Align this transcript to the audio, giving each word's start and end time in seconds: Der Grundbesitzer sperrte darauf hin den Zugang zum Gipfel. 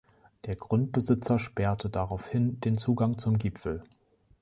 Der 0.47 0.55
Grundbesitzer 0.55 1.37
sperrte 1.37 1.91
darauf 1.91 2.27
hin 2.27 2.59
den 2.61 2.75
Zugang 2.75 3.19
zum 3.19 3.37
Gipfel. 3.37 3.83